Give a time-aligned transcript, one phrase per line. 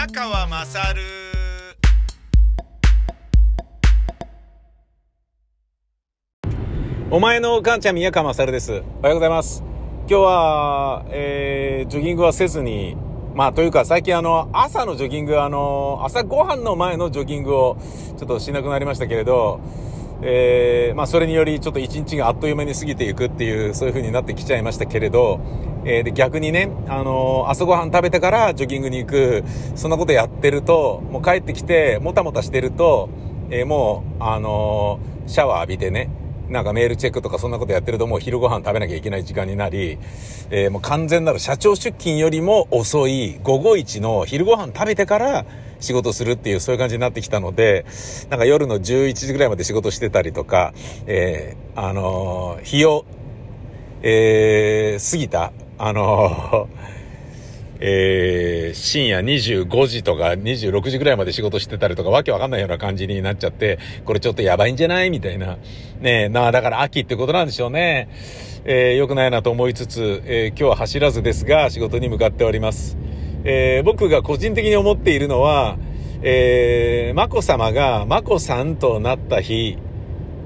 [0.00, 1.02] 宮川まさる
[7.10, 8.72] お前の母ちゃん宮川勝です。
[8.72, 9.62] おはようございます。
[10.08, 12.96] 今日は、えー、ジョギングはせずに、
[13.34, 17.76] まあというか最近あの、朝のジョギング、あの、朝ご飯の前のジョギングを
[18.16, 19.60] ちょっとしなくなりましたけれど、
[20.22, 25.40] えー、まあそれによりちょっと一日があっという間に過ぎていくっていう、そういう風になってきちゃいましたけれど、
[25.84, 29.44] えー、で逆にね、あの朝ごはん食べてからジョギングに行く、
[29.74, 33.08] そんなことやってると、もう帰ってきて、もたもたしてると、
[33.50, 36.10] えー、もう、あのシャワー浴びてね、
[36.50, 39.98] なんかメールチェックとかそんなことやってるともう昼ご飯食べなきゃいけない時間になり、
[40.50, 45.46] えー、もう完全なる社長出勤よりも遅い午後一の昼ご飯食べてから
[45.80, 47.84] 仕事するっていうそういう感じになってきたので、
[48.28, 50.72] なんか夜の11時ぐらいまで仕事してたりとか、
[51.06, 53.04] えー、あのー、日を、
[54.02, 56.80] えー、過ぎた、あのー
[57.82, 65.56] えー、深夜25時とか26時ぐらいまで仕事してたりとかわけわかんないような感じになっちゃって、これちょっとやばいんじゃないみたいな。
[65.98, 68.08] ねえ、なあ、だから秋ってことなんでしょうね。
[68.66, 72.98] えー、良くないなと思いつつ、えー、今日は走らずですが仕事に向かっております。
[73.44, 75.76] えー、僕が個人的に思っているのは、
[76.22, 79.78] えー、眞子さまが眞子さんとなった日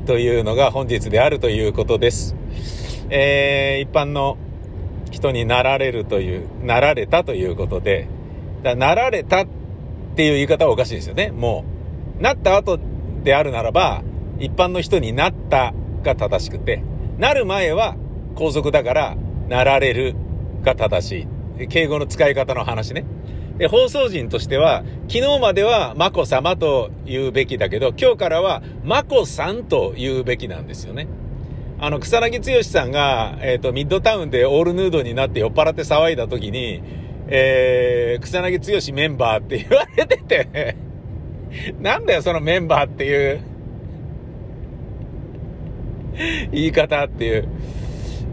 [0.07, 2.37] というのが本日であるということです。
[3.11, 4.39] えー、一般の
[5.11, 8.09] 人になられるという、なられたということで、
[8.63, 9.47] だなられたっ
[10.17, 11.31] ていう言い方はおかしいですよね。
[11.31, 11.65] も
[12.19, 12.79] う、なった後
[13.23, 14.03] であるならば、
[14.39, 16.83] 一般の人になったが正しくて、
[17.19, 17.97] なる前は
[18.35, 19.17] 皇族だから、
[19.49, 20.15] なられる
[20.63, 21.34] が正しい。
[21.69, 23.05] 敬語の使い方の話ね。
[23.59, 31.07] で、放送人としては、昨日までは眞子様と言うべきだけど、今日からは眞子さんと言うべきなんですよね。
[31.79, 36.83] あの、草薙剛さんが、えっ、ー、と、ミッドタウンでオールヌードになって酔っ払って騒いだ時に、
[37.29, 40.77] えー、草薙剛メンバーって言われてて
[41.81, 43.41] なんだよ、そのメンバーっていう
[46.53, 47.49] 言い方っていう。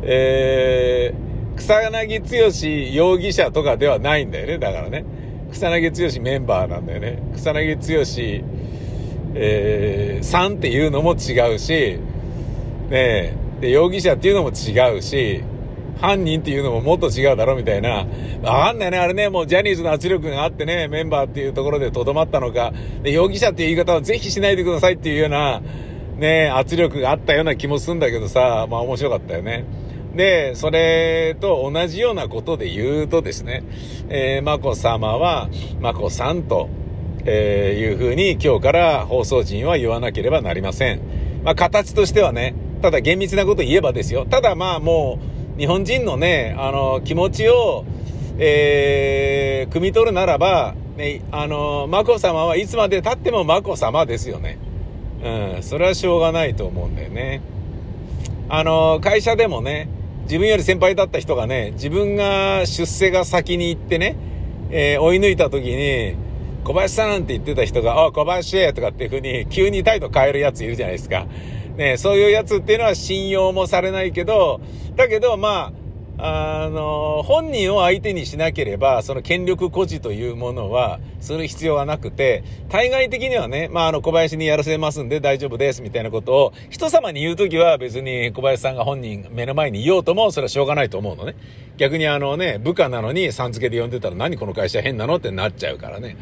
[0.04, 1.31] えー、
[1.62, 5.06] 草薙剛容疑者とかではないんだよね、だからね。
[5.52, 7.22] 草薙剛メンバーなんだよね。
[7.36, 8.46] 草薙剛、
[9.36, 12.00] えー、さんっていうのも違うし、
[12.90, 15.44] ねで、容疑者っていうのも違うし、
[16.00, 18.08] 犯人っていうのももっと違うだろみたいな。
[18.42, 18.98] わかんないね。
[18.98, 22.74] あれね、もうジャニーズの圧力があってね、メンバーっていうところでとどまったのか、
[23.04, 25.62] で、容疑者っていう言い方はぜひしないでくださいっていうような、
[26.18, 29.64] ね、圧力があったような気もするんだけどさ、まあ面白かったよね。
[30.16, 33.64] で、それと同じようなことで言うとですね、
[34.10, 35.50] えー、眞子さまは、
[35.80, 36.70] 眞子さんと、
[37.26, 41.02] えー、いうふうに今日から放送陣は言わなければなりません。
[41.44, 44.26] まあ形としてはね、ただ厳密なこと言えばですよ。
[44.26, 45.20] ただまあも
[45.58, 47.86] う、日本人のね、あの、気持ちを、
[48.38, 54.58] えー、汲み取るならば、ね、あの、眞子さまはいつまで経っても眞子さまですよね。
[55.24, 57.42] うん、それはしょうがないと思うんだよね。
[58.50, 59.88] あの、会社でもね、
[60.32, 64.16] 自分より先輩だった人がね、自分が出世が先に行ってね、
[64.70, 66.16] えー、追い抜いた時に、
[66.64, 71.28] 小林さんって言ってた人が、あ、小林とかっていうふうに急に態度変えるやついるじゃないですか。
[71.76, 74.62] ね、そういうやつっていうのは信用もされないけど、
[74.96, 75.81] だけど、まあ、
[76.24, 91.34] あの、本人を相手にしなければ、その権力誇示というものは、する必要はなくて、対外的にはね、まあ、あの、小林にやらせますんで大丈夫です、みたいなことを、人様に言うときは別に小林さんが本人目の前に言おうとも、それはしょうがないと思うのね。
[91.78, 96.18] 逆にあのね、部下なのにさん付けで呼んでたら何この会社変なのってなっちゃうからね。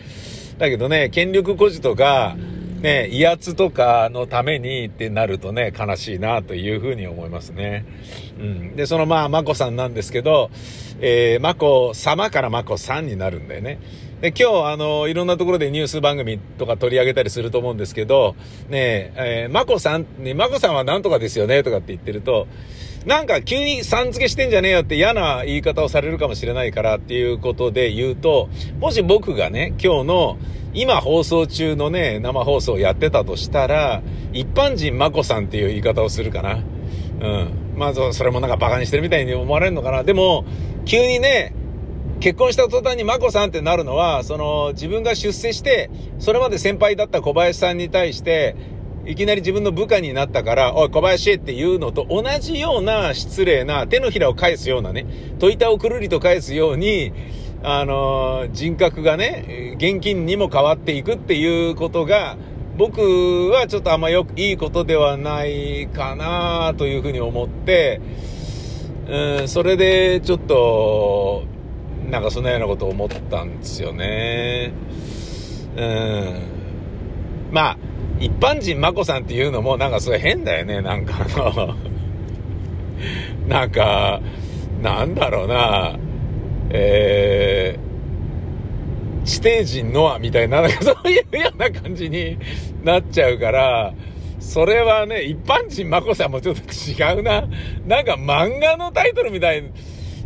[0.59, 2.37] だけどね、権力誇示とか、
[2.81, 7.85] ね、威圧とかのためにってなるとね、悲しいなというふうに思いますね。
[8.39, 8.75] うん。
[8.75, 10.49] で、そのまあ、眞子さんなんですけど、
[11.01, 13.79] えー、眞子様から眞子さんになるんだよね。
[14.21, 18.35] で、今日、あの、いろんなところでニュース番組とか取り上げたりすると思うんですけど、
[18.69, 22.47] ねえ、えー、眞子さん、ね、眞子さんはなんとかですよね、とかって言ってると、
[23.05, 28.49] なんか急にさん付けしてんじゃねえよって嫌な言い方をされるかもしれないからっていうことで言うと、
[28.79, 30.37] もし僕がね、今日の
[30.73, 34.01] 今放送中のね、生放送をやってたとしたら、
[34.33, 36.63] 一般人眞子さんっていう言い方をするかな。
[37.21, 37.49] うん。
[37.75, 40.03] まあ、それもなんか馬鹿にしてるみたいに思われるのかな。
[40.03, 40.45] でも、
[40.85, 41.53] 急にね、
[42.19, 45.89] 結婚した途端に眞子さんってなるのは、その自分が出世して、
[46.19, 48.55] それまで先輩だった小林さんに対して、
[49.05, 55.05] いきなり自分の部下になったから、おい小林っていうのと同じような失礼な手のひらを返すようなね、
[55.39, 57.13] 戸板をくるりと返すように、
[57.63, 62.37] あの、人格がね、現金にも変わっていくっていうことが、
[62.77, 67.99] 僕はちょっとあんまよくいいことではないかなというふうに思って、
[69.09, 71.43] うん、それでちょっと、
[72.09, 74.71] なんかそんなようなことを思ったんですよね。
[75.75, 76.41] うん。
[77.51, 77.77] まあ、
[78.19, 80.81] 一般人まこさんっていうのもなんかそれ変だよね。
[80.81, 81.75] なんかあの
[83.47, 84.21] なんか、
[84.81, 85.97] なんだろうな、
[86.69, 92.37] えー、地底人ノアみたいな、なんかそういうような感じに
[92.83, 93.93] なっちゃうから、
[94.39, 97.47] それはね、一般人まこさんもちょっと違うな。
[97.85, 99.63] なんか漫画のタイトルみたい。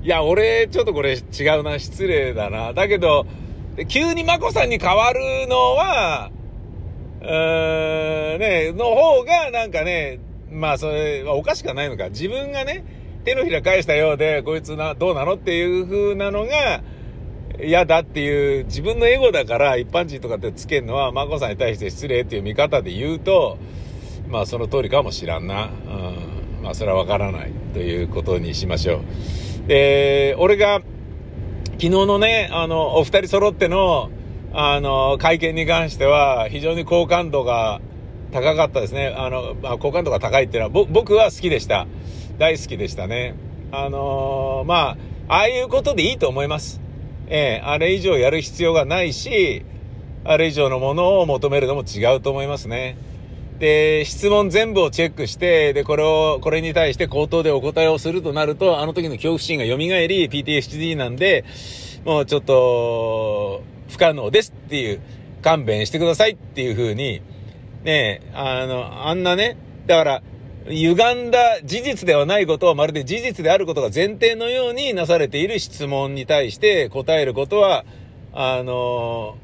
[0.04, 1.80] いや、俺、ちょっとこれ違うな。
[1.80, 2.74] 失礼だな。
[2.74, 3.26] だけど、
[3.88, 6.32] 急にまこさんに変わるのは、
[7.22, 10.20] うーん、ね、の方がなんかね、
[10.52, 12.10] まあそれはおかしくはないのか。
[12.10, 12.84] 自分がね、
[13.24, 16.84] 手のひら返したようで、こいつな、どうなのっていう風なのが、
[17.62, 23.58] 嫌だっていう自分のエゴだから一般人とかってつけるのは、マコさんに対して失礼っていう見方で言うと、
[24.28, 25.70] まあその通りかもしらんな。
[25.88, 26.64] うん。
[26.64, 29.02] まあそれはわからないということにしましょ
[29.66, 29.68] う。
[29.68, 30.82] で、俺が
[31.74, 34.10] 昨日のね、あの、お二人揃っての、
[34.54, 37.82] あの、会見に関しては非常に好感度が
[38.32, 39.14] 高かったですね。
[39.16, 41.88] あの、まあ、好感度が高いっていうのは、僕は好きでした。
[42.38, 43.36] 大好きでしたね。
[43.72, 44.98] あのー、ま
[45.28, 46.82] あ、ああいうことでいいと思います。
[47.28, 49.64] ええー、あれ以上やる必要がないし、
[50.26, 52.98] あれ以上のものを求めるのも違うと思いますね。
[53.60, 61.46] で、質問全部をチェックして、で、これを、これに対して口頭でお答えをするとなると、あの時の恐怖心が蘇り、PTSD なんで、
[62.06, 65.02] もうちょっと、不可能ですっていう、
[65.44, 67.22] 勘弁してくださいっていう風に、
[67.84, 70.24] ねあの、あんなね、だから、
[70.68, 77.86] 歪んだ事実ではないことをまるで事実であることが前提のようになされている質問に対して答えることは、
[78.34, 79.38] あの、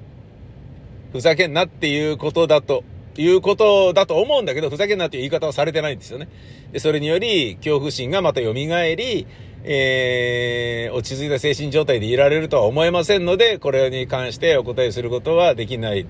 [1.11, 2.83] ふざけんなっていうことだと、
[3.17, 6.29] いうことだと思うんだけど、ふざけんなっていう言い方はされてないんですよね。
[6.71, 9.27] で、それにより、恐怖心がまた蘇り、
[9.65, 16.05] えー、落ち着いた精神状態でいられるとは思えませんので、これに関してお答えすることはできない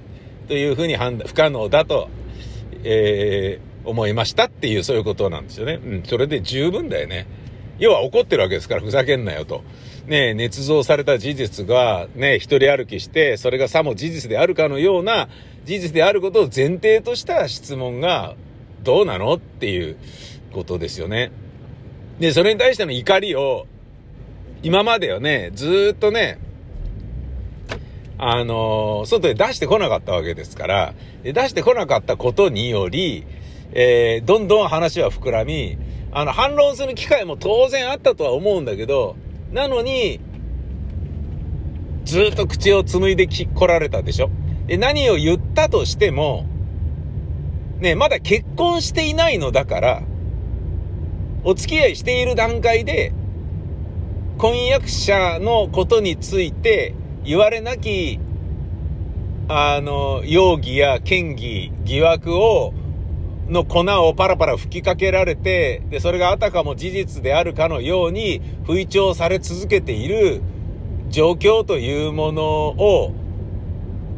[0.47, 2.09] というふうに判断、不可能だと、
[2.83, 5.79] えー、思いましたっていう、そういうことなんですよね。
[5.83, 7.27] うん、それで十分だよね。
[7.79, 9.63] 要は怒ってるわけですから、ふざけんなよと。
[10.07, 15.29] ね捏造された事実が、ね、一人歩きして、それがさも事実であるかのような、
[15.65, 18.35] 事実であることを前提とした質問が、
[18.83, 19.97] どうなのっていう
[20.51, 21.31] ことですよね。
[22.19, 23.67] で、それに対しての怒りを、
[24.61, 26.37] 今まではね、ずっとね、
[28.21, 30.93] あの外で出してこなかったわけですから、
[31.23, 33.25] で出してこなかったことにより、
[33.71, 35.77] えー、どんどん話は膨らみ、
[36.11, 39.15] あの、反論する機会も当然あったとは思うんだけど、
[39.51, 40.19] なのに、
[42.05, 44.31] ずっと口を紡いでき、来られたでしょ。
[44.65, 46.45] で、何を言ったとしても、
[47.79, 50.01] ね、まだ結婚していないのだから、
[51.43, 53.13] お付き合いしている段階で、
[54.37, 58.19] 婚約者のことについて言われなき、
[59.47, 62.73] あの、容疑や嫌疑、疑惑を
[63.49, 70.41] の粉をパラパラ吹きかけられて、で、それがあたかも事実であるかのように吹聴され続けている
[71.09, 73.13] 状況というものを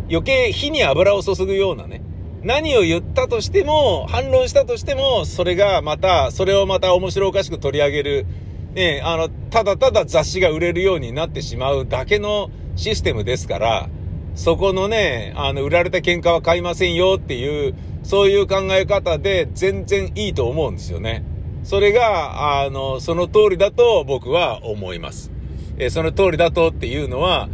[0.09, 2.01] 余計火に油を注ぐようなね、
[2.43, 8.25] 何を言ったとしても、反論したとしても、それがまた、それをまた面白おかしく取り上げる、
[8.73, 13.89] ね、あの、ただただ雑誌が売れるようになってしまうだけのシステムですから、
[14.35, 21.23] そこのね、あの、売られた喧嘩は買いませんよっていう、そういう考え方で全然いいと思うんですよね。
[21.63, 25.31] それが、あの、その通りだと僕は思います。
[25.77, 27.49] えその通りだとっていうのは、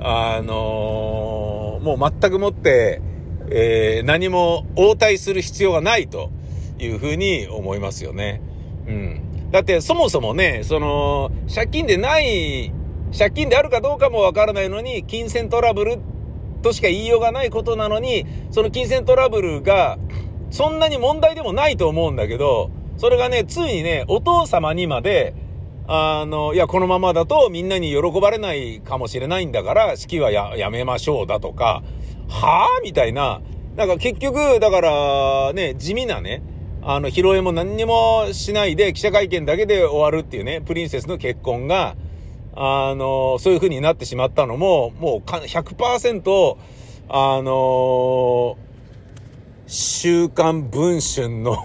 [0.00, 3.00] あのー、もう全くもって、
[3.50, 6.30] えー、何も応対する必要がないと
[6.78, 8.40] いうふうに思いますよね。
[8.86, 9.50] うん。
[9.50, 12.72] だってそもそもね、その、借金でない、
[13.16, 15.98] 借金であるかどうかもわからないのに、金銭トラブル
[16.62, 19.98] としか言いようがないことなのに、その金銭トラブルが、
[20.50, 25.34] そんなに問題でもないと思うんだけど、それがね、ついにね、お父様にまで、
[25.88, 31.82] あの、いや、このままだとみんなに喜ばれないかもしれないんだから、式はや、めましょうだとか、
[32.28, 33.40] はぁみたいな。
[33.76, 36.42] なんか結局、だからね、地味なね、
[36.82, 41.96] あの、披露宴も何にもしないで記者会見だけで終わるっていうね、プリンセスの結婚が、
[42.54, 46.56] あの、そういう風になってしまったのも、もう100%、
[47.08, 48.56] あの、
[49.66, 51.56] 週刊文春の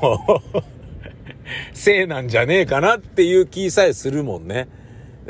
[1.73, 4.67] せいなんじゃねえかなっていう気さえするもんね。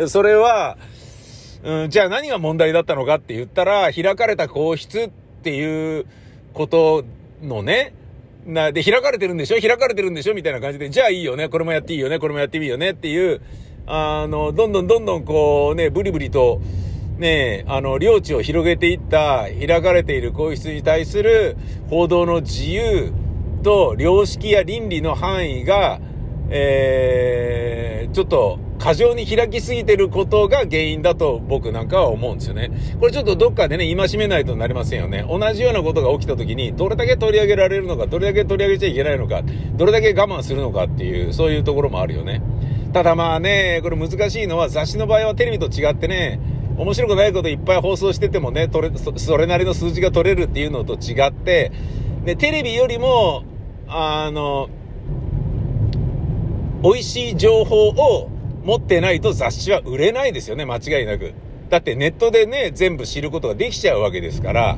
[0.07, 0.77] それは、
[1.63, 5.09] うん、じゃあ何が問題だったのかって言ったら、開かれた皇室っ
[5.41, 6.05] ていう
[6.53, 7.03] こと
[7.41, 7.93] のね、
[8.45, 9.59] な、で、開かれてるんでしょ？
[9.59, 10.33] 開かれてるんでしょ？
[10.33, 13.41] みたいな感じで、じゃあいいよね、これもやっていいよね、これもやっていいよねっていう、
[13.87, 16.59] あの、どんどんどんどんこうね、ブリブリと、
[17.17, 21.55] ねあの、領地を広げていった開かれている皇室に対する
[21.89, 23.13] 報道の自由
[23.63, 26.01] と良識や倫理の範囲が、
[26.49, 32.71] えー、ちょっと過剰に開きすぎてることが原因だと僕なんかは思うんですよね。
[32.99, 35.25] これちょっとどっかでね、戒めないとなりませんよね。
[35.27, 39.41] 同じようなことが起きた時に、どれだけ取り上げられるのか、どれだけ取り上げちゃいけないのか、
[39.75, 42.41] どれだけ我慢するのかっていう、そういうところもあるよね。
[42.93, 46.39] ただまあね、これ難しいのは雑誌の場合はテレビと違ってね、
[46.77, 51.71] 面白くないこといっぱい放送しててもね、れ、それなりの数字が取れるっていうのと違って、
[52.23, 53.43] で、テレビよりも、
[53.87, 54.69] あの、
[56.83, 58.29] 美味しい情報を
[58.63, 61.33] 持ってないと雑誌は売れないですよね、間違いなく。
[61.69, 64.77] だってネットでね、全部知ることができちゃうわけですから、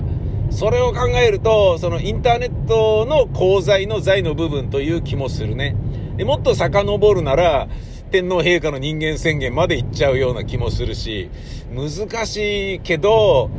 [0.52, 5.76] それを考えると、そのインターネットの功罪の罪の部分という気もするね。
[6.18, 7.68] でもっと遡るなら、
[8.10, 11.30] 天皇陛下の人間宣言まで行っちゃうような気もするし、
[11.72, 13.52] 難しいけど、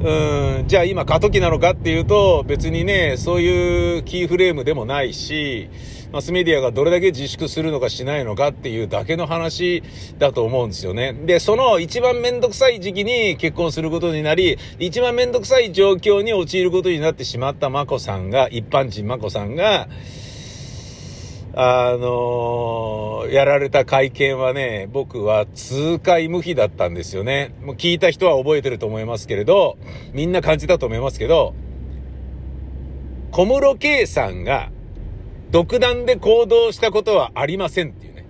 [0.00, 5.70] うん、じゃあ今過渡期なのかっていうと、別にね、そういうキーフレームでもないし、
[6.12, 9.82] マスメディアがどれだけ自粛するのかしないのかっていうだけの話
[10.18, 11.14] だと思うんですよね。
[11.26, 19.88] で、その一番めんどくさい時期に結婚することになり、一番めんどくさい状況に陥ることになってしまった眞子さんが、一般人眞子さんが、
[21.54, 27.54] あのー、やられた会見はね、僕は痛快無比だったんですよね。
[27.62, 29.78] もう聞いた人は覚えてると思いますけれど、
[30.12, 31.54] みんな感じたと思いますけど、
[33.30, 34.70] 小室圭さんが
[35.50, 38.26] 独断で行動したことはありませんっていうね。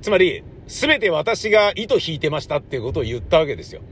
[0.00, 3.82] つまり、すべて私が糸引いてましたっていうことを言ったわけですよ。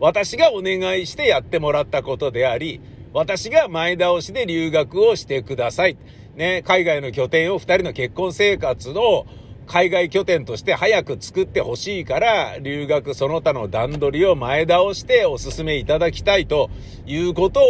[0.00, 2.80] 私がお願いしてやってもらったことであり、
[3.12, 5.96] 私が前倒しで留学をしてください。
[6.36, 9.26] ね、海外の拠点を二人の結婚生活の
[9.66, 16.70] 海外拠点として早く作ってほしいから、留学その他の段取りを前倒してお勧めいただきたいと
[17.06, 17.60] いうこと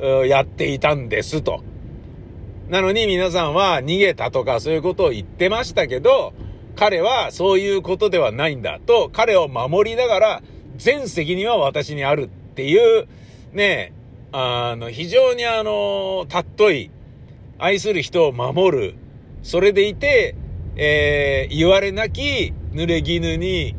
[0.00, 1.62] をやっていたんですと。
[2.68, 6.32] なのに皆さんは逃げたとかそういうことを言ってましたけど、
[6.76, 10.42] 彼はそういうことではないんだと、彼を守りながら
[10.76, 13.06] 全責任は私にあるっていう、
[13.52, 13.92] ね、
[14.32, 16.90] あの、非常にあの、たっとい、
[17.60, 18.94] 愛する人を守る。
[19.42, 20.34] それでいて、
[20.76, 23.74] えー、言われなき濡れ衣に、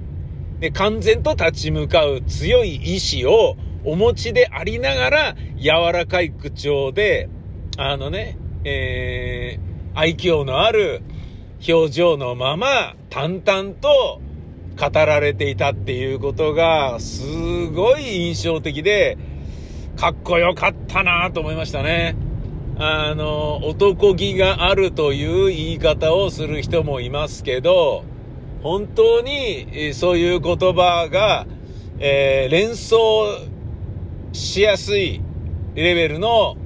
[0.60, 7.30] ね、完全と立ち向かう強い意志をお持ちでありながら、柔らかい口調で、
[7.78, 11.02] あのね、えー、愛嬌のある
[11.68, 14.22] 表情のまま、淡々と
[14.80, 19.18] 語られていたっていうことが、すごい印象的で、
[19.98, 22.16] かっこよかったなと思いましたね。
[22.84, 28.04] あの、男気があるという言い方をする人もいますけど、
[28.64, 31.46] 本当にそういう言葉が、
[32.00, 33.38] えー、連想
[34.34, 35.22] しやすい
[35.76, 36.58] レベルの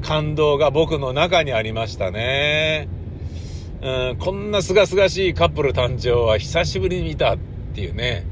[0.00, 2.88] 感動が僕の中にありましたね。
[3.82, 7.38] うん、こんな清々しいカップル誕生は久しぶりに見たっ
[7.74, 8.24] ていうね。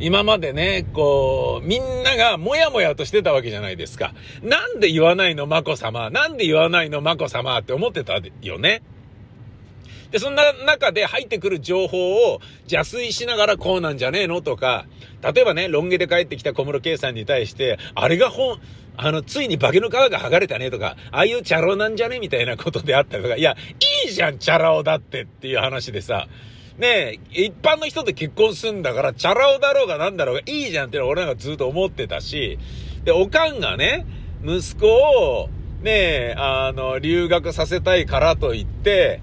[0.00, 4.14] 今までね、こう、みんながもやもやとしてたわけじゃないですか。
[4.42, 6.08] なんで言わないの、眞子様。
[6.08, 8.82] なんで言わないの、眞子様って思ってたよね。
[10.10, 12.40] で、そんな中で入ってくる情報を
[12.70, 14.86] 邪推しながらこうなんじゃねえのとか、
[15.22, 18.58] 例えばね、ロン毛で帰ってきた小室圭さんに対して、あれが本、
[18.96, 23.56] あの、ついに化けの皮が剥がれたねとか、ああいうチャラ男なんじゃねみたいなことであったりとか、いや、
[24.06, 26.26] いいじゃん、チャラ男だってっていう話でさ、
[26.78, 32.58] ねえ、一般の人と結婚すんだから、チャラ男だろうがなんだろうがいいじゃんっていうのは俺なんかずっと思ってたし、
[33.04, 34.06] で、おかんがね、
[34.44, 35.48] 息子を、
[35.82, 39.20] ねえ、あの、留学させたいからと言って、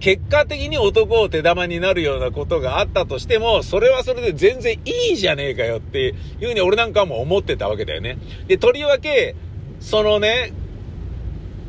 [0.00, 8.18] 結果的に男を手玉になるようなことがあったとしても、それはそれで全然いいじゃねえかよっていうふうに俺なんかも思ってたわけだよね。
[8.46, 9.34] で、とりわけ、
[9.80, 10.52] そのね、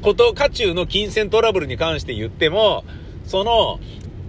[0.02, 2.84] こと渦中の金銭トラブルに関して言っても、
[3.26, 3.80] その、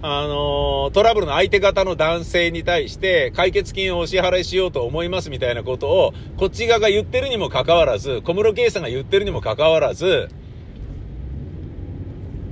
[0.01, 10.29] あのトラブルの相手方の男性に対して解決金をお支払いしようと思いますみたいなことを、こっち側が言ってるにもかかわらず、小室圭さんが言ってるにもかかわらず、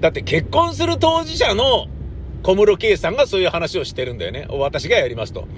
[0.00, 1.87] だって結婚する当事者の
[2.43, 4.47] 小室圭さんがそういう話をしてるんだよね。
[4.50, 5.49] 私がやりますと。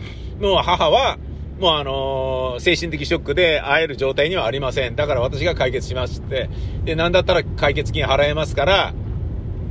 [0.41, 1.19] もう母は、
[1.59, 4.95] もうあのー、精神的ショックで会える状態にはありません。
[4.95, 6.49] だから私が解決しますって。
[6.85, 8.95] で、なんだったら解決金払えますから、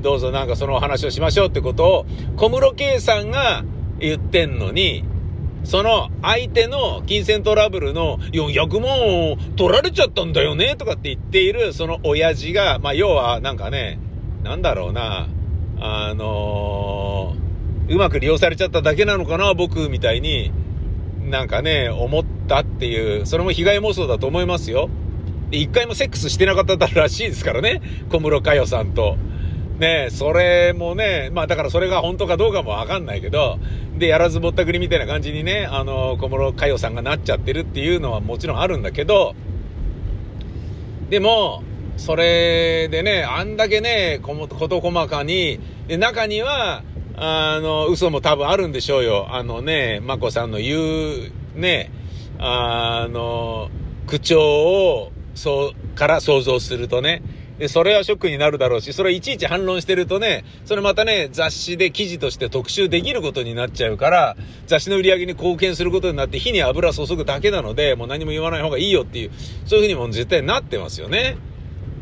[0.01, 3.63] どうぞなんかそのお話をしましょうってことを、小室圭さんが
[3.99, 5.03] 言ってんのに、
[5.63, 13.99] その相手の金銭トラブルの400万を取られちゃったんだよねとかって言っているその親父が、まあ要はなんかね、
[14.43, 15.27] なんだろうな、
[15.79, 20.51] あのー、うまく利用されちゃっただけなのかな、僕みたいに、
[21.21, 24.89] なんかね、思ったっていう、それも被害妄想だと思いますよ。
[25.49, 27.81] で、一回もセックスしてなかったらしいですからね。
[28.09, 29.17] 小室佳代さんと。
[29.79, 33.59] ねそれもね、まあだからそれが本当かどうかもわかんないけど、
[33.97, 39.35] で、やらずぼったくりみたいな感じにね、あの、小室佳代さんがなっちゃってるっていうのはもちろんあるんだけど、
[41.09, 41.63] でも、
[41.97, 46.83] それでね、あんだけね、こと細かに、で、中には、
[47.15, 49.27] あの、嘘も多分あるんでしょうよ。
[49.31, 51.91] あのね、まこさんの言う、ね、
[52.37, 53.69] あの、
[54.05, 57.23] 口調を、そう、から想像するとね、
[57.59, 64.37] で、それはショックになるだろうし、それいちいち反論してるとね、それまたね、雑誌で記事として特集できることになっちゃうから、
[64.67, 69.31] 雑誌の売り上げに貢献することになって火に油注ぐだけなので、もう何も言わない方がいいよっていう、
[69.65, 71.37] そういうふうにも絶対なってますよね。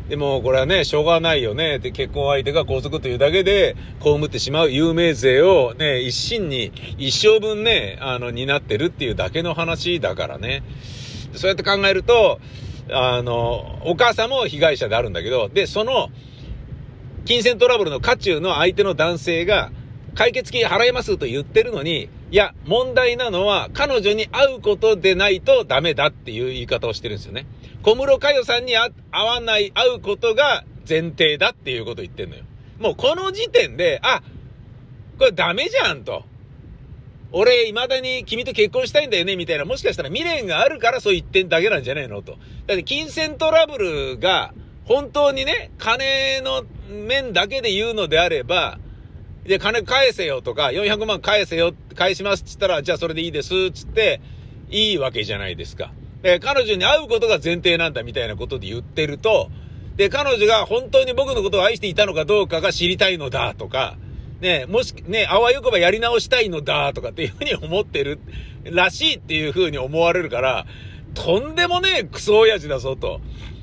[0.08, 1.80] でも、これはね、しょうがないよね。
[1.80, 10.62] で、結婚相手が皇族というだけで、被ってしまう有名税をね、一心に、一生分ね、あの、担ってるっていうだけの話だからね。
[11.34, 12.38] そうやって考えると、
[12.90, 16.08] あの、お母さんも被害者であるんだけど、で、その、
[17.24, 19.70] 金銭トラブルの渦中の相手の男性が、
[20.14, 27.46] 解決金払いますと言ってるのに、いや、問題なのは彼女に会うことでないとダメだっていう言い方をしてるんですよね。
[27.82, 32.44] 小室佳代さんに会わない、会うことが前提だっていうことを言ってんのよ。
[32.78, 34.22] もうこの時点で、あ、
[35.18, 36.24] これダメじゃんと。
[37.38, 42.38] 俺、未だに君と結婚したいんだよね、みたいな、もしかしたら未練があるからそう言ってんだけなんじゃないのと。
[42.66, 44.54] だって、金銭トラブルが、
[44.86, 48.78] 本当にね、金の面だけで言うのであれば、
[49.44, 54.22] で、金返せよとか、400万返せよ、返しますって言ったら、じゃあそれでいいです、つって、
[54.70, 55.92] いいわけじゃないですか。
[56.22, 59.50] で、彼女に会うことが前提なんだみたいなことで言ってると、
[59.96, 63.98] で、彼女が本当に僕のことを愛していたのかどうかが知りたいのだとか、
[64.40, 68.18] ね、もし、ね、あわよくばやり直したいのだ、とかっていうふうに思ってる
[68.64, 70.66] らしいっていうふうに思われるから、
[71.14, 73.20] とんでもねえクソ親父だぞと。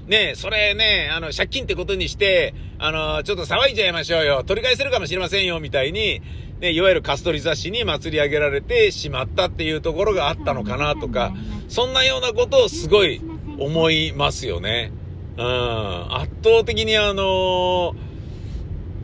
[0.07, 4.43] ねそれね、あの、借金ってことにして、あの、ちょっと騒いじゃいましょうよ。
[4.43, 6.21] 取り返せるかもしれませんよ、みたいに、
[6.59, 11.33] ね、いわゆるカストリ雑誌に祭り上げられてしまったっていうところがあったのかなとか、
[11.69, 13.21] そんなようなことをすごい
[13.59, 14.91] 思いますよね。
[15.37, 16.15] うん。
[16.15, 17.95] 圧倒的にあのー、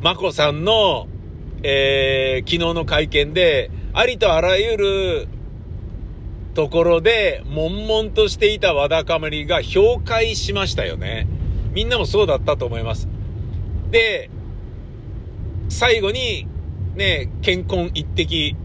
[0.01, 1.07] まこさんの、
[1.63, 5.27] えー、昨日の会見で、ありとあらゆる
[6.53, 11.27] ところで、悶々としていたわだかまりが評価しましたよね。
[11.71, 13.07] みんなもそうだったと思います。
[13.91, 14.29] で、
[15.69, 16.47] 最後に、
[16.95, 18.55] ね、健康一滴、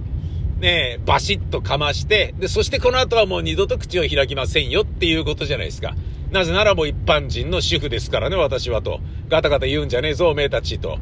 [0.61, 5.95] ね、バシッとかまして、で、そしてこの後はもう二度と口を開きませんよっていうことじゃないですか。
[6.31, 9.01] なぜならもう一般人の主婦ですからね、私はと。
[9.29, 10.99] ガタガタ言うんじゃねえぞ、おめえたちと。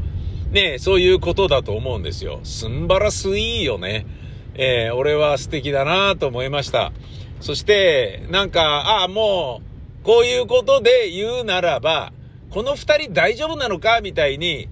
[0.53, 2.41] ねそういうことだと思うんですよ。
[2.45, 4.07] すんばらすいいよね。
[4.55, 6.93] えー、俺は素敵だなと思いました。
[7.41, 8.63] そして、なんか、
[9.01, 9.63] ああ、も
[10.03, 12.13] う、こういうことで言うならば、
[12.51, 14.69] この二人大丈夫なのかみたいに、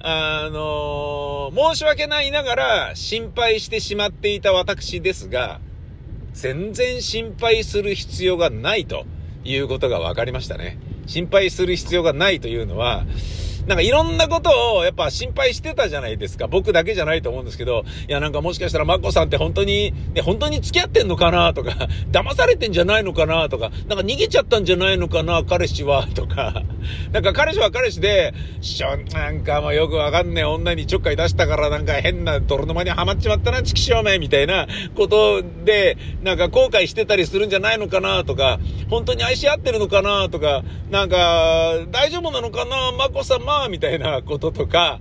[0.00, 5.60] あのー、申し訳ないながら心配してしまっていた私ですが、
[6.32, 9.04] 全然心配する必要がないと
[9.44, 10.78] いうことが分かりましたね。
[11.06, 13.04] 心配する必要がないというのは、
[13.66, 16.46] なんかいろんなことをやっぱ心配してたじゃないですか。
[16.46, 26.62] 僕だけじゃないと思うんですけど、いやなんかもしかしたらマコさんって本当に、ね、本当に付き合ってんのかなとか、騙されてんじゃないのかなとか、なんか逃げちゃったんじゃないのかな彼氏は、とか、
[27.12, 38.58] なんか彼氏は彼氏で、しょ、なんかもうよくわかんねえ女にちょっかい出したからなんか変な泥沼にはまっちまったな、チキショーめみたいなことで、なんか後悔してたりするんじゃないのかなとか、
[38.90, 45.00] 本当に愛し合ってるのかなとか、なんか、大丈夫なのかなマコさ、ま、みたいなこととか、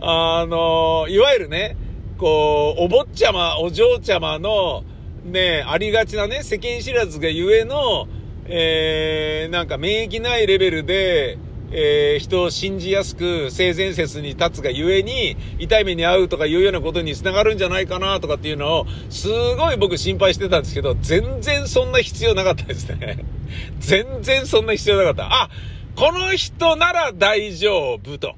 [0.00, 1.76] あの、いわゆるね、
[2.18, 4.84] こう、お坊ちゃま、お嬢ちゃまの、
[5.24, 8.08] ね、ありがちなね、世間知らずがゆえの、
[8.54, 11.38] えー、なんか免疫ないレベルで、
[11.70, 23.24] えー、人を信じやすく性善説に立つがゆえに痛い目に遭うとかいうようなことにつながるんじゃないかなとかっていうのをすごい僕心配してたんですけど全然そんな必要なかったですね。
[23.80, 25.44] 全然そんな必要なかった。
[25.44, 25.50] あ
[25.96, 28.34] この人なら大丈夫と。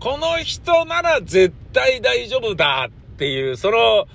[0.00, 4.06] この人なら絶対大丈夫だっていう、その、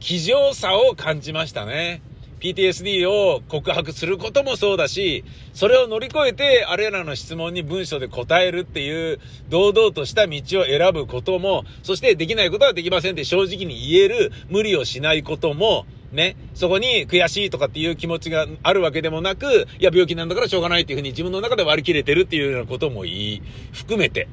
[0.00, 2.00] 気丈さを感じましたね。
[2.44, 24.28] PTSD を告白することもそうだし、それを乗り越えて、あれらの質問に文章で答えるっていう、堂々とした道を選ぶことも、そしてできないことはできませんって正直に言える、無理をしないことも、ね、そこに悔しいとかっていう気持ちがあるわけでもなく、いや、病気なんだからしょうがないっていうふうに自分の中で割り切れてるっていうようなことも言い、含めて、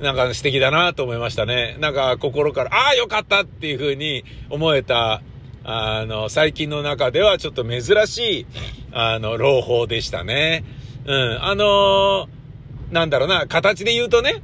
[0.00, 1.76] なんか素敵だなと思いましたね。
[1.78, 5.22] なんか心から、ああ、よかったっていうふうに思えた、
[5.68, 8.46] あの、最近の中ではちょっと珍しい、
[8.92, 10.62] あの、朗報でしたね。
[11.04, 11.42] うん。
[11.42, 12.28] あのー、
[12.92, 14.42] なんだろうな、形で言うとね、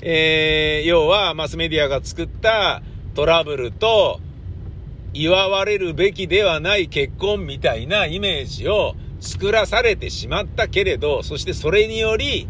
[0.00, 2.80] えー、要はマスメディアが作った
[3.14, 4.20] トラブルと、
[5.12, 12.48] 祝われるべきではない結婚みたいなイメージを作らされてしまったけれど、そしてそれにより、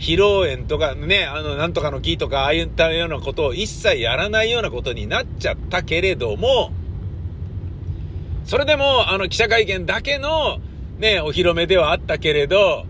[0.00, 6.72] 披露宴とかね、あの、なんとかの木とか、ああいったようなことを一切やらないようなことになっちゃったけれども、
[8.44, 10.58] それでも、あの、記者会見だけの、
[10.98, 12.86] ね、お披露目ではあったけれど、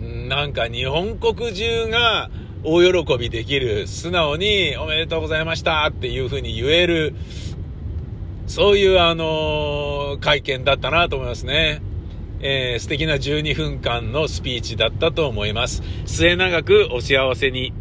[0.00, 2.30] なんか日本国中が
[2.62, 7.14] 大喜びできる、素直におめでとうございましたっていうふうに言える、
[8.46, 11.82] そういうあの会見だったなと思いますね。
[12.42, 15.82] えー、素敵な12分間のスピーチだったと思います。
[16.06, 17.72] 末永くお幸せに。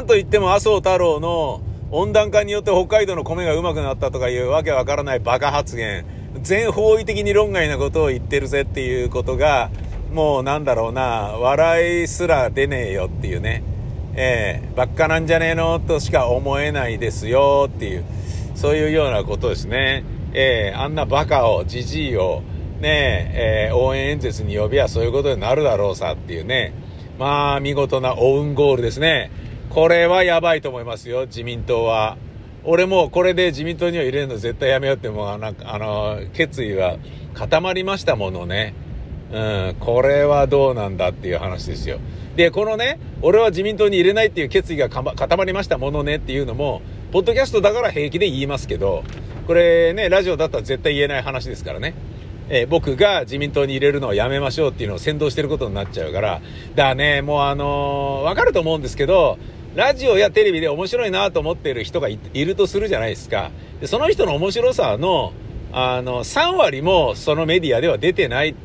[0.00, 1.60] なんといっても麻生太郎の
[1.90, 6.06] 温暖化によって北海道の米がうまくなったとかいうわけわからないバカ発言。
[6.40, 9.70] 全方位的に論外なことを言ってるぜっていうことが、
[10.10, 11.02] もうなんだろうな、
[11.38, 13.62] 笑いすら出ねえよっていうね。
[14.14, 18.04] ええー、ばっかなんじゃねえのとしか思えないですよっていう、
[18.54, 20.04] そういうようなことですね。
[20.32, 22.40] ええー、あんなバカを、じじいを、
[22.80, 26.72] ねえ、ー、応援演説に呼びゃそういうことになるだろうさっていうね。
[27.18, 29.30] まあ、見事なオウンゴールですね。
[29.70, 32.18] これはやばいと思いますよ、自民党は。
[32.64, 36.96] 俺もこれで自民党には入れるの絶対やめようってもうなんかあの決意は
[37.34, 38.74] 固まりましたものね。
[39.32, 42.00] うん、これはどうなんだっていう話ですよ。
[42.34, 49.04] で、このね、俺は自民党に入れないっていう決意が固まりましたものねっていうのも、ポッドキャストだから平気で言いますけど、
[49.46, 51.94] これね、ラジオだったら絶対言えない話ですからね。
[52.48, 56.40] えー、僕が自民党に入れるのをやめましょうっていうのを先導してることになっちゃうから、
[56.74, 59.38] だね、もうあのー、わかると思うんですけど、
[59.74, 63.50] ラジオやテレビで面白いなと思っている人がいるとするじゃないですか。
[63.80, 65.32] でその人の面白さの、
[65.72, 68.56] あの、3割もそのメディアでは出てない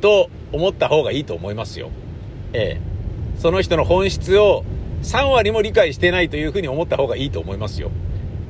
[0.00, 1.90] と思った方がいいと思いますよ。
[2.52, 3.38] ええ。
[3.38, 4.64] その人の本質を
[5.02, 7.90] 3割も理解してないというふうに思った方がいいと思いますよ。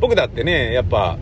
[0.00, 1.18] 僕だってね、やっぱ、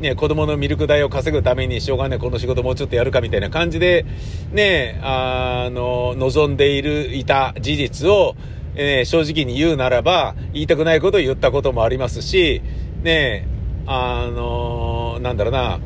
[0.00, 4.06] ね、子供のミルク代を稼ぐためにしょうがねこの仕事もうちょっとやるかみたいな感じで、
[4.52, 8.36] ね、あの、望んでいる、いた事実を、
[8.74, 12.62] えー、正直に言うならば、言いたくないことを言ったこともありますし、
[13.02, 15.80] ねえあのー、なんだろうな、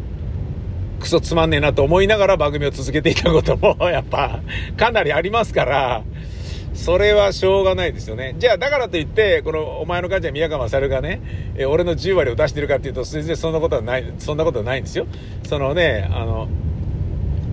[0.99, 4.41] クソつまんねえなと思いながら番組を続けていたことも、 やっぱ、
[4.77, 6.03] かなりありますから、
[6.75, 8.35] それはしょうがないですよね。
[8.39, 11.21] じゃあ、だからといって、この、お前の感じは宮川勝がね、
[11.57, 15.07] え俺の10割を出してるかっていうと、全然そんなことはない、そんなことはないんですよ。
[15.45, 16.49] そのね、あの、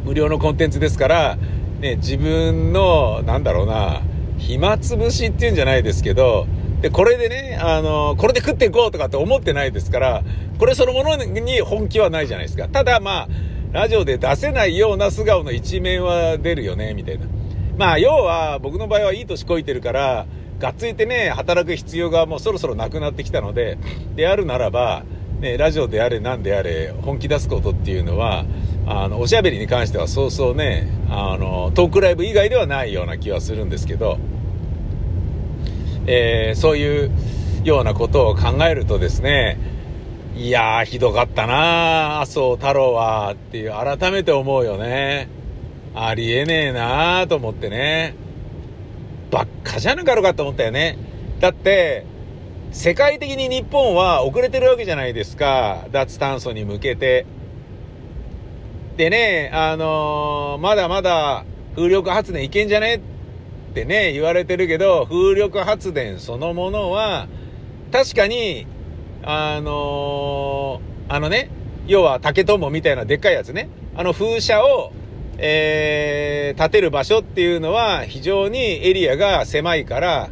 [0.06, 1.38] 無料のコンテンツですから、
[1.80, 4.02] ね、自分の、なんだろうな、
[4.39, 6.47] 暇つぶしっていうんじゃないですけど、
[6.82, 10.23] で、これでね、あの、これで食っていこうとかって思ってないですから、
[10.58, 12.67] これそのものに本気はないじゃないですか。
[12.69, 13.28] ただまあ、
[13.71, 17.28] ラジオで出せないような素顔の一面は出るよね、みたいな。
[17.78, 20.25] まあ、要は、僕の場合はいい年こいてるから、
[20.60, 23.78] がっついてね、働く必要がもうそろそろなくなってきたので、
[24.15, 25.04] であるならば、
[25.39, 28.45] ね、ラジオであれ何であれ、本気出すことっていうのは、
[28.91, 34.17] あの、おしゃべりに関してはそうそうね、あの、トークライブ以外ではないような気はするんですけど、
[36.08, 37.12] えー、そういう
[37.63, 39.60] ようなことを考えるとですね、
[40.36, 45.30] いやー、ひどかったな麻生太郎は、っていう、改めて思うよね。
[45.93, 48.15] ありえねえなーと思ってね。
[49.30, 50.97] ばっかじゃなかろかと思ったよね。
[51.39, 52.08] だって、
[52.71, 55.86] 世界的に日本は遅れてるわけじゃないですか。
[55.91, 57.28] 脱炭素に向けて。
[58.99, 67.29] でね、あのー、まだまだ風力発電いけんじゃねってね、言われてるけど、風力発電そのものは、
[67.93, 68.67] 確かに、
[69.23, 71.49] あのー、あのね、
[71.88, 74.91] 要は竹とんぼみたいなでっかいやつね、あの風車を、
[75.38, 80.29] えー、建てる場所っていうのは非常にエリアが狭いから、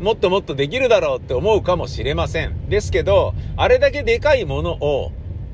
[0.00, 2.70] もっともっとできるだろうって思うかもしれません。
[2.70, 5.12] ですけど、あれだけでかいものを、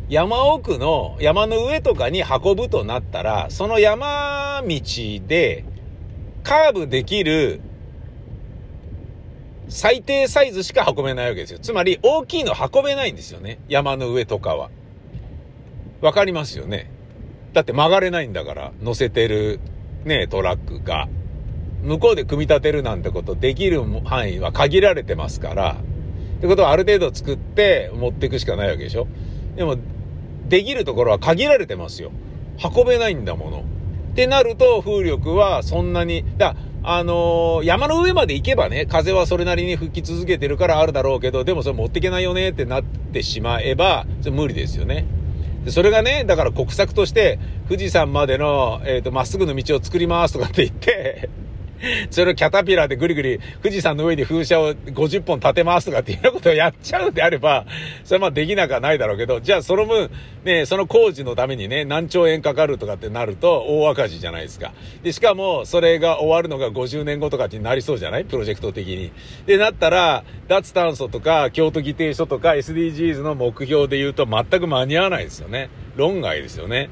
[0.09, 4.81] 山奥の山の上とかに運ぶとなったら、その山道
[5.27, 5.65] で
[6.43, 7.61] カーブできる
[9.69, 11.59] 最低サイズしか運べないわけですよ。
[11.59, 13.61] つまり大きいの運べないんですよね。
[13.69, 14.71] 山の上とかは。
[16.01, 16.91] わかりますよね。
[17.53, 19.61] だって曲がれないんだから、乗せてる
[20.05, 21.09] ね、トラックが。
[21.83, 25.77] 向こうで組み立てるなんてことできる範囲は限られてますから。
[26.39, 29.07] ってことはある程度作って持っていくしかないわけでしょ。
[29.57, 29.77] でも、
[30.49, 32.11] できるところは限られてますよ。
[32.75, 33.65] 運べないんだもの。
[34.13, 45.05] ってなると、風力はそんなに、だあのー、山の上まで行けばね、風はそれなりに吹き続けてるからあるだろうけど、でもそれ持っていけないよねってなってしまえば、それ無理ですよね。
[45.65, 51.29] でそれがね、だから国策として、富士山までの、えっ、ー、と、まっすぐの道を作りますとかって言って
[52.11, 57.67] それをキャタピラーでぐりぐり富士山の上に風車を50本立てますとかっていうようなことをやっちゃうんであれば、
[58.05, 60.11] それはまあできなくはないだろうけど、じゃあその分、
[60.45, 64.73] ね、その工事のためにね、何兆円かかるとかってなると大赤字じゃないですか。
[65.03, 68.25] で、しかもそれが終わるのが50年後とかってなりそうじゃない？
[68.25, 69.13] プロジェクト的に。
[69.47, 75.69] で、なったら、脱炭素とか京都議定書とか SDGs の目標で言うと全く間に合わないですよね。
[75.97, 76.91] 論外ですよね。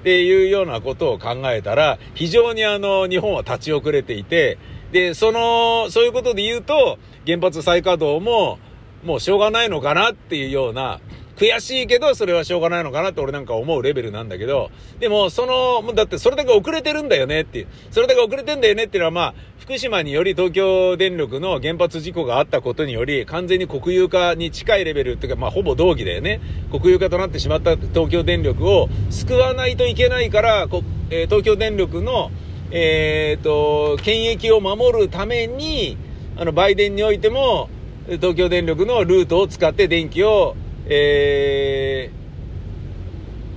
[0.00, 4.58] っていうようなことを考えたら、非常にあの、日本は立ち遅れていて、
[4.92, 8.58] で、その、そういうことで言うと、原発再稼働も、
[9.04, 11.00] もうしょうがないのかなっていうような、
[11.38, 26.40] 悔しいけど、それはしょうがないのかなって俺なんか思うレベルなんだけど、でも、その、だってそれだけ遅れてるんだよねっていう、それだけ遅れてんだよねっていうのはまあ、福島により東京電力の原発事故があったことにより、完全に国有化に近いレベルっていうか、まあ、ほぼ同義だよね。
[26.72, 30.66] 国有化となってしまった東京電力を救わないといけないから、
[31.10, 32.32] えー、東京電力の、
[32.72, 35.96] えっ、と、権益を守るために、
[36.36, 37.70] あの、売電においても、
[38.06, 40.56] 東京電力のルートを使って電気を
[40.88, 42.10] え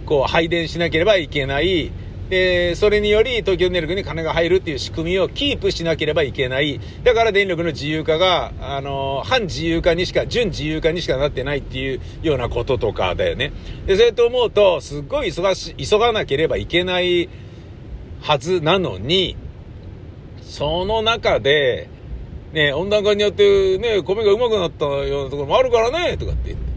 [0.06, 1.92] ー、こう、配電しなければいけない。
[2.32, 6.80] で、それにより東京電力に金が入るっていう仕組みをキープしなければいけない。
[7.04, 13.52] だから電力の自由化が、あの、反自由化にしか、準自由化にしかなってないっていうようなこととかだよね。
[13.86, 17.28] で、それと思うと、すっごい忙し、急がなければいけない
[18.22, 19.36] はずなのに、
[20.42, 21.90] その中で、
[22.54, 26.71] ね、温暖化によってね、米がうまくなったようなところもあるからね、とかって言って。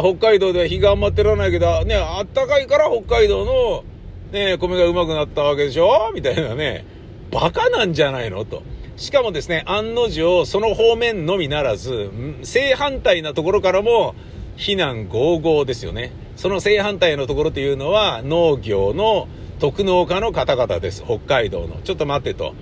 [0.00, 3.84] 北海道では日があんま照らないけど、ね、あったかいから北海道の、
[4.32, 6.10] ね、米がうまくなったわけでしょ？
[6.14, 6.84] みたいなね、
[7.30, 8.44] バカなんじゃないの？
[8.44, 8.62] と。
[8.96, 12.10] しかもですね、案の定、その方面のみならず、
[12.42, 14.14] 正反対なところからも、
[14.56, 16.12] 非難合々ですよね。
[16.36, 19.26] その正反対のところというのは、農業の
[19.58, 21.02] 特農家の方々です。
[21.02, 21.80] 北海道の。
[21.82, 22.54] ちょっと待ってと。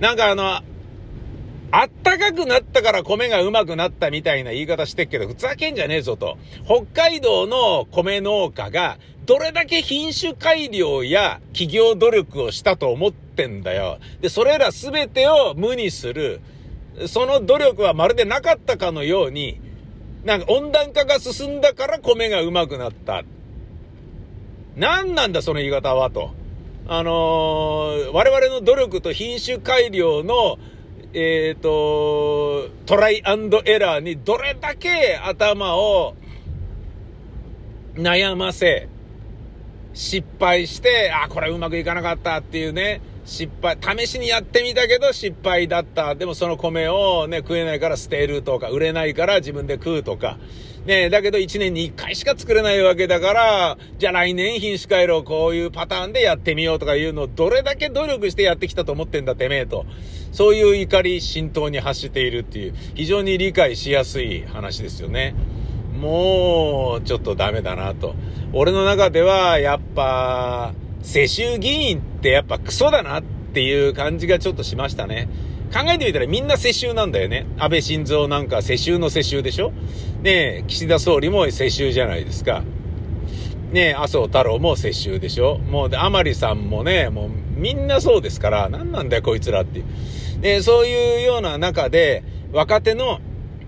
[0.00, 0.60] なんかあの、
[1.76, 6.38] あったかくなったから米がうまくなったみたいな言い方してっけど、ふざけんじゃねえぞと。
[6.64, 13.98] 北海道の米農家が、どれだけ品種改良や企業努力をしたと思ってんだよ。
[14.20, 16.40] で、それらすべてを無にする。
[17.08, 19.60] その努力はまるでなかったかのように、
[20.22, 23.24] なんか温暖化が進んだから米がうまくなった。
[24.76, 26.30] 何なんだその言い方はと。
[26.86, 30.58] あのー、我々の努力と品種改良の
[31.16, 36.16] えっ、ー、と、トライアンドエラーにどれだけ頭を
[37.94, 38.88] 悩ませ、
[39.92, 46.16] 失敗して、あ、これうまくいかなかったっていうね、失敗、試しにやってみたけど失敗だった。
[46.16, 50.38] でもその米をね、食えないから捨てるとか、売れないから自分で食うとか。
[50.84, 59.86] ねだけど1年に1回しか作れないわけだから、じゃあ来年品種改良こういうパターンでやってみようとかいうのをどれだけ努力してやってきたと思ってんだてめえと。
[60.34, 65.34] そういう怒り浸透に発しているっていう、非常に理解しやすい話ですよね。
[65.96, 68.16] もう、ちょっとダメだなと。
[68.52, 75.28] 俺の中では、やっぱ、世襲議員ってやっぱクソだなっていう感じがちょっとしましたね。
[75.72, 77.46] 考えてみたらみんな世襲なんだよね。
[77.56, 79.72] 安倍晋三なんか世襲の世襲でしょ
[80.22, 82.64] ねえ、岸田総理も世襲じゃないですか。
[83.70, 89.84] ねえ、麻生太郎も世襲でしょもう、甘利さんもね、もうみんなそうですから、何なんだよこいつらっていう。
[90.44, 93.18] で、そういうような中で、若手の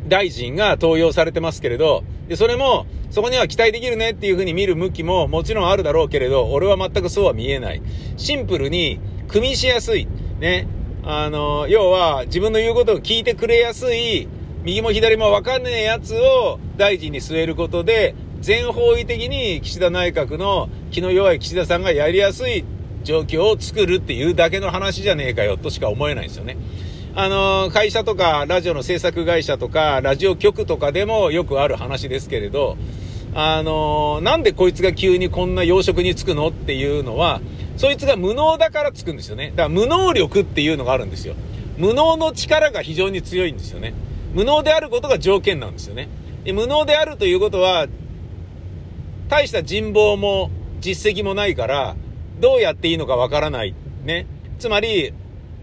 [0.09, 7.81] 大臣が登用されてますけれど、で、それも、そこには期待できるねっていう風に見る向きももちろんあるだろうけれど、俺は全くそうは見えない。
[8.19, 10.07] シンプルに、組みしやすい。
[10.39, 10.69] ね。
[11.03, 14.29] あの、要は、自分の言うことを聞いてくれやすい、
[14.63, 22.67] 右も左もわかんねえやつを大臣に据えることで、全方位的に岸田内閣の気の弱い岸田さんがやりやすい
[23.07, 26.59] 状況を作るっていうだけの話じゃねえかよとしか思えないんですよね。
[27.15, 32.77] あの、会社とか、ラジオの制作会社とか、ラジオ局とかでもよくある話ですけれど、
[33.33, 37.41] あの、なんでこいつが急にこんな養殖につくのっていうのは、
[37.77, 39.51] そいつが無能だからつくんですよね。
[39.51, 41.35] だから無能力っていうのがあるんですよ。
[41.79, 43.95] 無能の力が非常に強いんですよね。
[44.35, 46.09] 無能であることが条件なんですよね。
[46.45, 47.87] で無能であるということは、
[49.29, 51.97] 大した人望も実績もないから、
[52.41, 53.75] どうやっていいのかわからない。
[54.05, 54.27] ね。
[54.59, 55.13] つまり、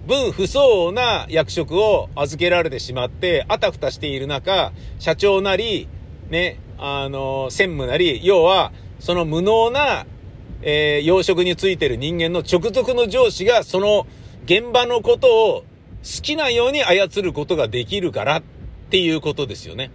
[0.07, 5.87] 分不相応な役職を預けられてしまって、あたふたしている中、社長なり、
[6.29, 10.05] ね、あの、専務なり、要は、その無能な
[10.65, 14.07] えー、養殖についてる人間の直属の上司がその
[14.45, 15.65] 現場のことを好
[16.21, 18.43] きなように操ることができるからっ
[18.89, 19.91] ていうことですよね。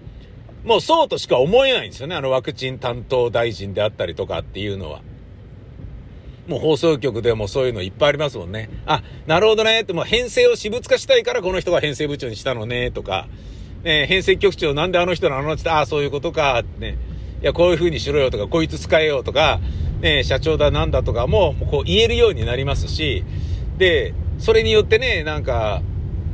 [0.64, 2.16] もうそうとしか思えないんですよね。
[2.16, 5.00] あのワクチン担当大臣であったりとかっていうのは。
[6.48, 8.70] もう放送局でもそういうのいっぱいありますもんね。
[8.86, 9.82] あ、なるほどね。
[9.82, 13.28] って、もう編成を私物化したいからこの人が編成部長にしたのね、とか。
[13.84, 16.96] ね、編成局長なんであの人なのって、ああ、そういうことか、ってね。
[17.42, 19.60] いや、こういう風にしろよとか、こいつ使えよとか、
[20.00, 23.24] ね、社長だなんだとかも、こう言えるようになりますし、
[23.76, 25.82] で、それによってね、なんか、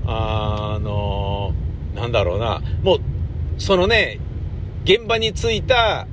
[0.06, 1.54] あの、
[1.94, 3.00] なんだろうな、もう、
[3.58, 4.20] そのね、
[4.84, 6.06] 現場に着いた、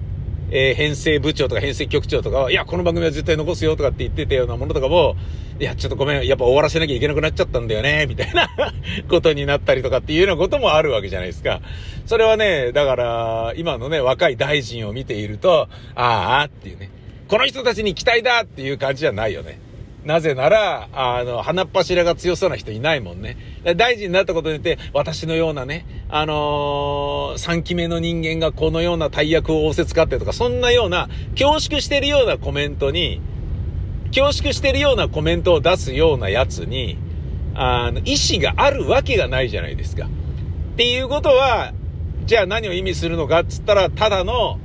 [0.51, 5.15] えー、編成部長とか編成局長とかは、いや、この番組は絶対残すよとかって言ってたようなものとかも、
[5.59, 8.49] いや、ちょっとごめん、やっぱ終わらせなきゃいけなくなっちゃったんだよね、みたいな
[9.09, 11.61] ことになったりとかっていうようなこともあるわけじゃないですか。
[12.05, 16.89] それはね、だから、今のね、若い大臣を見ていると、ああ、っていうね。
[17.29, 19.57] この人たちに期待だっていう感じじゃないよね。
[20.05, 23.37] なぜなら、あの、鼻っ柱が強そうな人いないもんね。
[23.75, 31.07] 大臣になったことによって、私のようなね、あのー、3期目の人間がこのような大役を仰せつかってとか、そんなような、
[31.39, 33.21] 恐縮してるようなコメントに、
[34.07, 36.97] 恐縮してるようなコメントを出すようなやつに、
[37.53, 40.05] あの、意思があるわけがないじゃないですか。
[40.05, 41.73] っていうことは、
[42.25, 44.59] じゃあ何を意味するのかっつったら、ただの、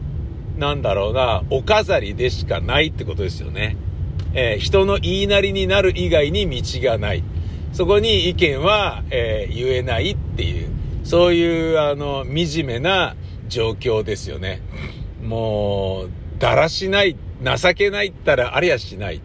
[0.57, 3.77] なんだろうな、お飾りでしかないってことですよね。
[4.39, 7.25] えー、人の言いなりになる以外に道がない。
[7.73, 10.69] そこに意見は、えー、言えないっていう、
[11.05, 13.17] そういう、あの、惨めな
[13.49, 14.61] 状況ですよね。
[15.23, 19.23] もう、だらしない、情けないったらありゃしない。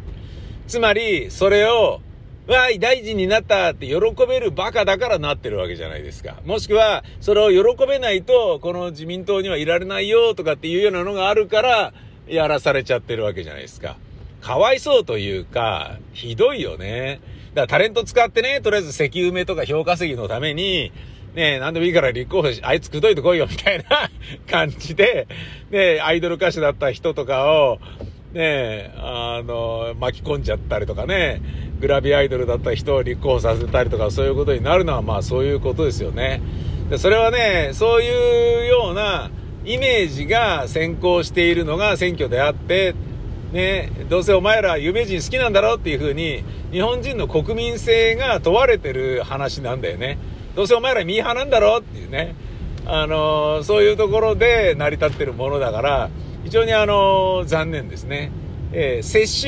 [0.68, 2.00] つまり、それを、
[2.48, 3.98] わーい、大臣になったって喜
[4.28, 6.38] べるバカだからなってるわけじゃないですか。
[6.46, 11.94] もしくは、それを喜べないと、この自民党にはいられないよとかっていうようなのがあるから、
[12.28, 13.98] やらされちゃってるわけじゃないですか。
[14.42, 17.22] かわいそうというか、ひどいよね。
[17.54, 20.92] だからタレント使ってね、とりあえず石油埋めとか評稼ぎのために、
[21.36, 24.10] ねえ、なんでもいいから立候補し、あいつくどいてこいよ、みたいな
[24.50, 25.28] 感じで、
[25.70, 27.80] ねアイドル歌手だった人とかを、
[28.34, 31.42] ねえあの、巻き込んじゃったりとかね、
[31.80, 36.42] グラビアアイドルだった人を立候補させたりとかそういうことになるのはまあそういうことですよね。
[36.90, 39.32] でそれはね、そういうような
[39.66, 42.94] イメージが先行しているのが選挙であって、
[43.52, 50.18] ね、どうせお前ら有名人好きなんだろうっていうふうに日本人の国民性が問われてる話なんだよね。
[50.56, 52.36] どうせお前らミーハーなんだろうっていうね。
[52.86, 56.10] あのそういうところで成り立ってるものだから、
[56.44, 58.32] 非常にあの残念ですね。
[58.74, 59.42] えー、接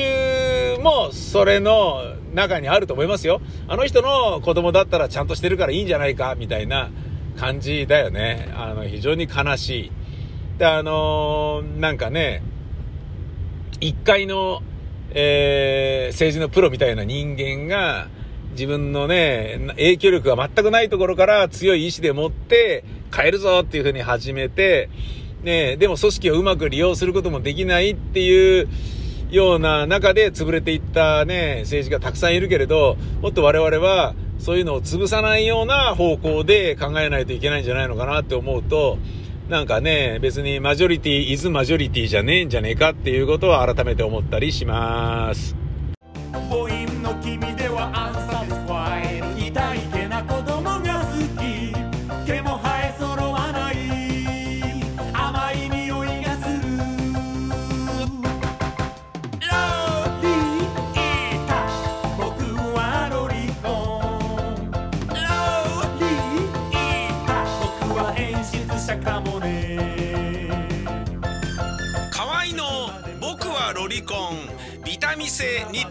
[0.76, 2.02] 種もそれの
[2.34, 3.40] 中にあると思いますよ。
[3.68, 6.90] あの人の子供だったらちゃんとしてるからいいんじゃないか、みたいな
[7.38, 8.52] 感じだよね。
[8.54, 9.92] あの、非常に悲しい。
[10.58, 12.42] で、あのー、なんかね、
[13.80, 14.62] 一回の、
[15.10, 18.08] えー、政治のプロみたいな人間が、
[18.52, 22.84] 自分のね、影響力が全くないところから強い意志でもって
[23.14, 24.88] 変えるぞっていうふうに始めて、
[25.42, 28.68] ね、でも組織をうまく利用することもできないっていう、
[29.34, 38.98] ような中で潰れていったね、政治がたくさんいるけれど、もっと我々はそういうのを潰さないような方向で考えないといけないんじゃないのかなって思うと、
[39.48, 45.54] なんかね、別にマジョリティ、イズマジョリティじゃねえんじゃねえかっていうことは改めて思ったりします。